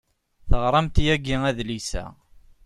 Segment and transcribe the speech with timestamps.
[0.49, 2.05] Teɣramt yagi adlis-a.